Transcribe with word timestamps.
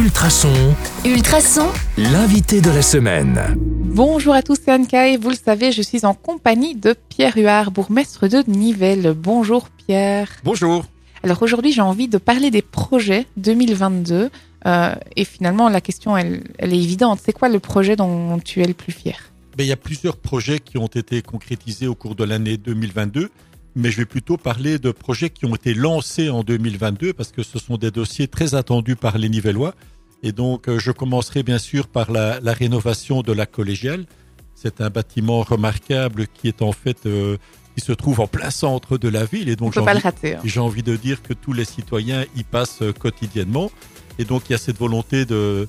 Ultrason, 0.00 0.74
Ultrason, 1.04 1.68
l'invité 1.98 2.62
de 2.62 2.70
la 2.70 2.80
semaine. 2.80 3.38
Bonjour 3.58 4.32
à 4.32 4.40
tous, 4.40 4.56
c'est 4.64 4.72
Anka 4.72 5.08
et 5.08 5.18
vous 5.18 5.28
le 5.28 5.36
savez, 5.36 5.72
je 5.72 5.82
suis 5.82 6.06
en 6.06 6.14
compagnie 6.14 6.74
de 6.74 6.94
Pierre 7.10 7.36
Huard, 7.36 7.70
bourgmestre 7.70 8.26
de 8.26 8.42
Nivelles. 8.50 9.12
Bonjour 9.14 9.68
Pierre. 9.68 10.30
Bonjour. 10.42 10.86
Alors 11.22 11.42
aujourd'hui, 11.42 11.72
j'ai 11.72 11.82
envie 11.82 12.08
de 12.08 12.16
parler 12.16 12.50
des 12.50 12.62
projets 12.62 13.26
2022 13.36 14.30
euh, 14.64 14.94
et 15.16 15.24
finalement 15.26 15.68
la 15.68 15.82
question, 15.82 16.16
elle, 16.16 16.44
elle 16.56 16.72
est 16.72 16.82
évidente. 16.82 17.20
C'est 17.22 17.34
quoi 17.34 17.50
le 17.50 17.58
projet 17.58 17.94
dont 17.94 18.38
tu 18.38 18.62
es 18.62 18.66
le 18.66 18.72
plus 18.72 18.92
fier? 18.92 19.30
Ben, 19.58 19.64
il 19.64 19.68
y 19.68 19.72
a 19.72 19.76
plusieurs 19.76 20.16
projets 20.16 20.60
qui 20.60 20.78
ont 20.78 20.86
été 20.86 21.20
concrétisés 21.20 21.88
au 21.88 21.94
cours 21.94 22.14
de 22.14 22.24
l'année 22.24 22.56
2022, 22.56 23.28
mais 23.76 23.90
je 23.90 23.98
vais 23.98 24.04
plutôt 24.04 24.36
parler 24.36 24.78
de 24.78 24.90
projets 24.90 25.30
qui 25.30 25.46
ont 25.46 25.54
été 25.54 25.74
lancés 25.74 26.30
en 26.30 26.42
2022 26.42 27.12
parce 27.12 27.32
que 27.32 27.42
ce 27.42 27.58
sont 27.58 27.76
des 27.76 27.90
dossiers 27.90 28.28
très 28.28 28.54
attendus 28.54 28.96
par 28.96 29.18
les 29.18 29.28
Nivellois. 29.28 29.74
Et 30.22 30.32
donc, 30.32 30.68
euh, 30.68 30.78
je 30.78 30.90
commencerai 30.90 31.42
bien 31.42 31.58
sûr 31.58 31.88
par 31.88 32.10
la, 32.10 32.40
la 32.40 32.52
rénovation 32.52 33.22
de 33.22 33.32
la 33.32 33.46
collégiale. 33.46 34.06
C'est 34.54 34.80
un 34.80 34.90
bâtiment 34.90 35.42
remarquable 35.42 36.26
qui 36.26 36.48
est 36.48 36.60
en 36.60 36.72
fait, 36.72 37.06
euh, 37.06 37.38
qui 37.76 37.82
se 37.84 37.92
trouve 37.92 38.20
en 38.20 38.26
plein 38.26 38.50
centre 38.50 38.98
de 38.98 39.08
la 39.08 39.24
ville. 39.24 39.48
Et 39.48 39.56
On 39.60 39.64
donc, 39.66 39.74
j'ai 39.74 39.80
envie, 39.80 39.88
hein. 40.34 40.62
envie 40.62 40.82
de 40.82 40.96
dire 40.96 41.22
que 41.22 41.32
tous 41.32 41.52
les 41.54 41.64
citoyens 41.64 42.24
y 42.36 42.42
passent 42.42 42.82
euh, 42.82 42.92
quotidiennement. 42.92 43.70
Et 44.18 44.24
donc, 44.24 44.42
il 44.48 44.52
y 44.52 44.54
a 44.54 44.58
cette 44.58 44.76
volonté 44.76 45.24
de, 45.24 45.66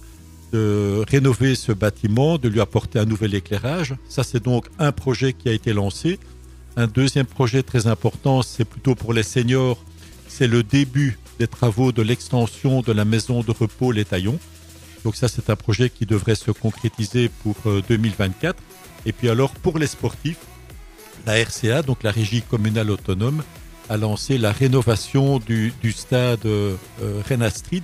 de 0.52 1.04
rénover 1.08 1.56
ce 1.56 1.72
bâtiment, 1.72 2.38
de 2.38 2.50
lui 2.50 2.60
apporter 2.60 3.00
un 3.00 3.06
nouvel 3.06 3.34
éclairage. 3.34 3.96
Ça, 4.10 4.24
c'est 4.24 4.44
donc 4.44 4.68
un 4.78 4.92
projet 4.92 5.32
qui 5.32 5.48
a 5.48 5.54
été 5.54 5.72
lancé. 5.72 6.20
Un 6.78 6.88
deuxième 6.88 7.26
projet 7.26 7.64
très 7.64 7.88
important, 7.88 8.42
c'est 8.42 8.66
plutôt 8.66 8.96
pour 8.96 9.14
les 9.14 9.24
seniors. 9.24 9.84
C'est 10.28 10.48
le 10.48 10.64
début 10.64 11.18
des 11.38 11.48
travaux 11.48 11.92
de 11.92 12.02
l'extension 12.02 12.82
de 12.82 12.92
la 12.94 13.04
maison 13.04 13.42
de 13.42 13.52
repos 13.52 13.92
Les 13.92 14.06
Taillons. 14.06 14.40
Donc 15.04 15.16
ça, 15.16 15.28
c'est 15.28 15.50
un 15.50 15.56
projet 15.56 15.90
qui 15.90 16.06
devrait 16.06 16.36
se 16.36 16.52
concrétiser 16.52 17.30
pour 17.44 17.56
euh, 17.66 17.82
2024. 17.90 18.56
Et 19.06 19.12
puis 19.12 19.30
alors, 19.30 19.52
pour 19.52 19.80
les 19.80 19.88
sportifs, 19.88 20.40
la 21.26 21.44
RCA, 21.44 21.82
donc 21.82 22.04
la 22.04 22.12
Régie 22.12 22.42
communale 22.42 22.90
autonome, 22.90 23.44
a 23.90 23.98
lancé 23.98 24.38
la 24.38 24.52
rénovation 24.52 25.40
du, 25.40 25.74
stade 25.92 26.46
euh, 26.46 26.76
Rennes 27.28 27.42
Astrid 27.42 27.84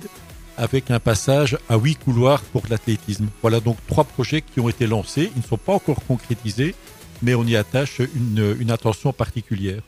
avec 0.56 0.90
un 0.90 0.98
passage 0.98 1.58
à 1.68 1.76
huit 1.76 1.96
couloirs 1.96 2.40
pour 2.40 2.62
l'athlétisme. 2.70 3.28
Voilà 3.42 3.60
donc 3.60 3.76
trois 3.86 4.04
projets 4.04 4.42
qui 4.42 4.60
ont 4.60 4.68
été 4.68 4.86
lancés. 4.86 5.30
Ils 5.36 5.42
ne 5.42 5.46
sont 5.46 5.58
pas 5.58 5.74
encore 5.74 6.04
concrétisés, 6.06 6.74
mais 7.22 7.34
on 7.34 7.44
y 7.44 7.56
attache 7.56 8.00
une, 8.00 8.56
une 8.60 8.70
attention 8.70 9.12
particulière. 9.12 9.82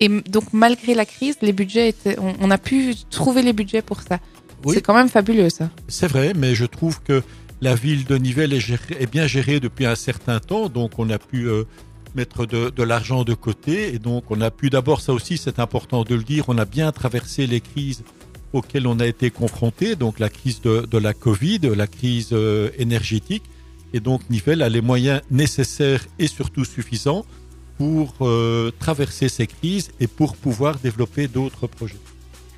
Et 0.00 0.08
donc 0.08 0.52
malgré 0.52 0.94
la 0.94 1.06
crise, 1.06 1.36
les 1.42 1.52
budgets 1.52 1.88
étaient, 1.88 2.18
on, 2.18 2.34
on 2.40 2.50
a 2.50 2.58
pu 2.58 2.94
trouver 3.10 3.42
les 3.42 3.52
budgets 3.52 3.82
pour 3.82 4.02
ça. 4.02 4.18
Oui. 4.64 4.74
C'est 4.74 4.82
quand 4.82 4.94
même 4.94 5.08
fabuleux 5.08 5.50
ça. 5.50 5.70
C'est 5.88 6.06
vrai, 6.06 6.32
mais 6.34 6.54
je 6.54 6.64
trouve 6.64 7.00
que 7.02 7.22
la 7.60 7.74
ville 7.74 8.04
de 8.04 8.16
Nivelles 8.16 8.52
est, 8.52 8.60
gérée- 8.60 8.96
est 9.00 9.10
bien 9.10 9.26
gérée 9.26 9.60
depuis 9.60 9.86
un 9.86 9.94
certain 9.94 10.40
temps, 10.40 10.68
donc 10.68 10.98
on 10.98 11.08
a 11.08 11.18
pu 11.18 11.48
euh, 11.48 11.64
mettre 12.14 12.46
de, 12.46 12.70
de 12.70 12.82
l'argent 12.82 13.24
de 13.24 13.34
côté, 13.34 13.94
et 13.94 13.98
donc 13.98 14.30
on 14.30 14.40
a 14.40 14.50
pu 14.50 14.68
d'abord, 14.70 15.00
ça 15.00 15.12
aussi 15.12 15.38
c'est 15.38 15.58
important 15.58 16.02
de 16.04 16.14
le 16.14 16.22
dire, 16.22 16.44
on 16.48 16.58
a 16.58 16.64
bien 16.66 16.92
traversé 16.92 17.46
les 17.46 17.60
crises 17.60 18.02
auxquelles 18.52 18.86
on 18.86 19.00
a 19.00 19.06
été 19.06 19.30
confronté, 19.30 19.96
donc 19.96 20.18
la 20.18 20.28
crise 20.28 20.60
de, 20.62 20.86
de 20.90 20.98
la 20.98 21.14
Covid, 21.14 21.60
la 21.74 21.86
crise 21.86 22.30
euh, 22.32 22.70
énergétique, 22.78 23.44
et 23.96 24.00
donc 24.00 24.20
Nivelles 24.30 24.62
a 24.62 24.68
les 24.68 24.80
moyens 24.90 25.20
nécessaires 25.30 26.04
et 26.18 26.28
surtout 26.38 26.64
suffisants 26.64 27.24
pour 27.78 28.14
euh, 28.20 28.70
traverser 28.78 29.28
ces 29.28 29.46
crises 29.46 29.88
et 30.00 30.06
pour 30.06 30.36
pouvoir 30.36 30.72
développer 30.86 31.28
d'autres 31.28 31.66
projets. 31.66 32.00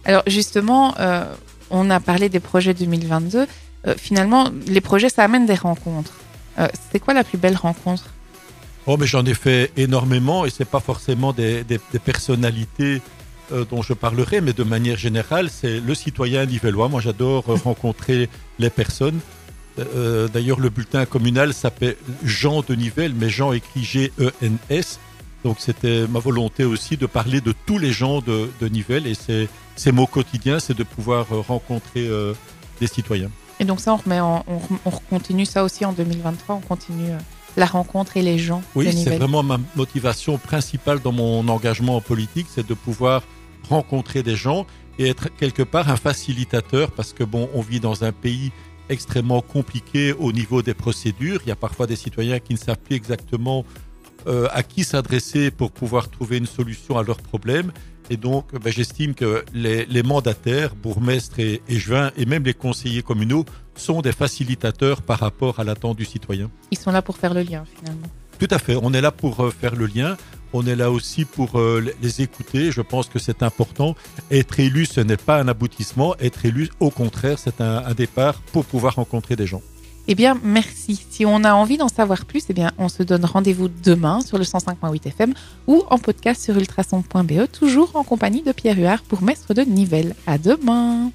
Alors 0.05 0.23
justement, 0.27 0.95
euh, 0.99 1.25
on 1.71 1.91
a 1.91 2.01
parlé 2.01 2.29
des 2.29 2.41
projets 2.41 2.75
2022. 2.75 3.47
Euh, 3.87 3.95
finalement, 3.97 4.51
les 4.67 4.81
projets, 4.81 5.09
ça 5.09 5.23
amène 5.25 5.47
des 5.47 5.55
rencontres. 5.69 6.13
C'est 6.91 6.99
quoi 6.99 7.15
la 7.15 7.23
plus 7.23 7.39
belle 7.39 7.55
rencontre? 7.57 8.07
Oh, 8.87 8.97
mais 8.97 9.07
j'en 9.07 9.25
ai 9.25 9.35
fait 9.35 9.71
énormément 9.77 10.45
et 10.45 10.51
c'est 10.51 10.65
pas 10.77 10.81
forcément 10.81 11.33
des, 11.33 11.63
des- 11.63 11.79
des 11.93 11.99
personnalités 12.01 13.01
dont 13.71 13.81
je 13.81 13.95
parlerai, 13.95 14.41
mais 14.43 14.53
de 14.53 14.63
manière 14.65 14.99
générale, 14.99 15.49
c'est 15.51 15.79
le 15.81 15.95
citoyen 15.95 16.45
nivellois. 16.47 16.89
Moi, 16.89 17.01
j'adore 17.01 17.45
rencontrer 17.65 18.29
les 18.59 18.71
personnes. 18.71 19.21
Euh, 19.79 20.29
D'ailleurs, 20.29 20.61
le 20.61 20.69
bulletin 20.71 21.05
communal 21.07 21.55
s'appelle 21.55 21.97
Jean 22.25 22.63
de 22.67 22.75
Nivelles, 22.75 23.15
mais 23.15 23.29
Jean 23.31 23.53
écrit 23.53 23.85
G-E-N-S. 23.85 24.99
Donc, 25.45 25.57
c'était 25.61 26.07
ma 26.09 26.19
volonté 26.19 26.65
aussi 26.65 26.97
de 26.97 27.07
parler 27.07 27.41
de 27.41 27.55
tous 27.67 27.79
les 27.79 27.93
gens 27.93 28.21
de, 28.21 28.51
de 28.61 28.69
Nivelles 28.69 29.07
et 29.07 29.15
c'est 29.15 29.49
c'est 29.77 29.93
mon 29.93 30.07
quotidien, 30.07 30.59
c'est 30.59 30.77
de 30.77 30.83
pouvoir 30.83 31.27
euh, 31.33 31.41
rencontrer 31.41 32.09
euh, 32.09 32.35
des 32.81 32.89
citoyens. 32.89 33.31
Et 33.61 33.65
donc 33.65 33.79
ça, 33.81 33.93
on 33.93 33.97
remet, 33.97 34.19
en- 34.19 34.45
on, 34.49 34.59
on 34.85 34.91
continue 34.91 35.47
ça 35.47 35.63
aussi 35.63 35.85
en 35.85 35.93
2023. 35.93 36.57
On 36.57 36.61
continue 36.61 37.11
la 37.57 37.67
rencontre 37.67 38.17
et 38.17 38.23
les 38.23 38.39
gens. 38.39 38.61
Oui, 38.75 38.87
c'est 39.05 39.17
vraiment 39.17 39.45
ma 39.45 39.59
motivation 39.77 40.37
principale 40.39 41.01
dans 41.01 41.13
mon 41.13 41.47
engagement 41.49 41.97
en 41.97 42.01
politique, 42.01 42.47
c'est 42.53 42.67
de 42.67 42.75
pouvoir 42.75 43.23
rencontrer 43.69 44.23
des 44.25 44.35
gens 44.37 44.67
et 44.99 45.09
être 45.09 45.29
quelque 45.37 45.63
part 45.63 45.89
un 45.91 45.97
facilitateur 45.97 46.91
parce 46.91 47.13
que 47.13 47.23
bon, 47.23 47.49
on 47.55 47.61
vit 47.61 47.79
dans 47.81 48.03
un 48.05 48.11
pays 48.13 48.51
extrêmement 48.89 49.41
compliqué 49.41 50.13
au 50.13 50.33
niveau 50.33 50.63
des 50.63 50.75
procédures. 50.75 51.41
Il 51.45 51.49
y 51.49 51.53
a 51.53 51.57
parfois 51.57 51.87
des 51.87 51.97
citoyens 51.97 52.39
qui 52.39 52.55
ne 52.55 52.59
savent 52.59 52.79
plus 52.79 52.97
exactement 52.97 53.65
euh, 54.27 54.49
à 54.53 54.63
qui 54.63 54.85
s'adresser 54.85 55.51
pour 55.51 55.71
pouvoir 55.71 56.11
trouver 56.11 56.39
une 56.39 56.47
solution 56.47 56.99
à 56.99 57.03
leurs 57.03 57.19
problèmes. 57.19 57.73
Et 58.11 58.17
donc, 58.17 58.53
ben, 58.59 58.73
j'estime 58.73 59.15
que 59.15 59.45
les, 59.53 59.85
les 59.87 60.03
mandataires, 60.03 60.75
bourgmestres 60.75 61.39
et, 61.41 61.63
et 61.69 61.79
juins, 61.79 62.11
et 62.17 62.25
même 62.25 62.45
les 62.45 62.55
conseillers 62.55 63.03
communaux, 63.03 63.45
sont 63.77 64.01
des 64.01 64.13
facilitateurs 64.13 65.03
par 65.03 65.21
rapport 65.21 65.61
à 65.61 65.65
l'attente 65.65 65.97
du 65.97 66.05
citoyen. 66.05 66.51
Ils 66.71 66.79
sont 66.79 66.91
là 66.91 67.03
pour 67.03 67.17
faire 67.17 67.35
le 67.35 67.43
lien 67.43 67.65
finalement. 67.79 68.09
Tout 68.39 68.49
à 68.51 68.59
fait. 68.59 68.77
On 68.81 68.93
est 68.93 69.01
là 69.01 69.11
pour 69.11 69.41
euh, 69.41 69.51
faire 69.51 69.75
le 69.77 69.87
lien. 69.87 70.17
On 70.53 70.67
est 70.67 70.77
là 70.77 70.91
aussi 70.91 71.25
pour 71.25 71.59
euh, 71.59 71.85
les- 72.03 72.23
écouter. 72.23 72.73
Je 72.73 72.81
pense 72.81 73.07
que 73.09 73.19
c'est 73.19 73.43
important. 73.43 73.95
Être 74.31 74.59
élu, 74.61 74.87
ce 74.87 75.01
n'est 75.01 75.17
pas 75.19 75.39
un 75.41 75.49
aboutissement. 75.49 76.15
Être 76.21 76.45
élu, 76.47 76.71
au 76.81 76.91
contraire, 76.91 77.39
c'est 77.39 77.61
un, 77.61 77.85
un 77.85 77.95
départ 77.95 78.41
pour 78.53 78.65
pouvoir 78.65 78.95
rencontrer 78.97 79.37
des 79.37 79.47
gens. 79.47 79.63
Eh 80.11 80.15
bien, 80.15 80.39
merci. 80.43 81.05
Si 81.11 81.27
on 81.27 81.45
a 81.45 81.53
envie 81.53 81.77
d'en 81.77 81.89
savoir 81.89 82.25
plus, 82.25 82.45
eh 82.49 82.55
bien, 82.55 82.71
on 82.79 82.89
se 82.89 83.03
donne 83.03 83.27
rendez-vous 83.27 83.69
demain 83.69 84.23
sur 84.23 84.39
le 84.39 84.45
105.8 84.45 85.07
FM 85.07 85.35
ou 85.67 85.83
en 85.91 85.99
podcast 85.99 86.43
sur 86.43 86.57
ultrason.be, 86.57 87.47
toujours 87.53 87.95
en 87.95 88.05
compagnie 88.05 88.43
de 88.43 88.53
Pierre 88.53 88.79
Huard 88.79 89.03
pour 89.03 89.21
Maître 89.23 89.53
de 89.53 89.61
Nivelles. 89.63 90.15
À 90.27 90.39
demain! 90.39 91.07